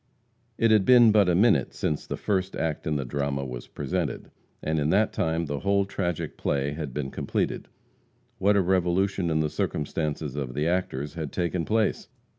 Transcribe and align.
It 0.57 0.71
had 0.71 0.83
been 0.83 1.11
but 1.11 1.29
a 1.29 1.35
minute 1.35 1.75
since 1.75 2.07
the 2.07 2.17
first 2.17 2.55
act 2.55 2.87
in 2.87 2.95
the 2.95 3.05
drama 3.05 3.45
was 3.45 3.67
presented, 3.67 4.31
and 4.63 4.79
in 4.79 4.89
that 4.89 5.13
time 5.13 5.45
the 5.45 5.59
whole 5.59 5.85
tragic 5.85 6.37
play 6.37 6.71
had 6.71 6.91
been 6.91 7.11
completed. 7.11 7.67
What 8.39 8.57
a 8.57 8.61
revolution 8.61 9.29
in 9.29 9.41
the 9.41 9.47
circumstances 9.51 10.35
of 10.35 10.55
the 10.55 10.67
actors 10.67 11.13
had 11.13 11.31
taken 11.31 11.65
place? 11.65 12.07